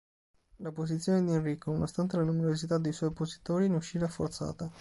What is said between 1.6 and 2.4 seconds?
nonostante la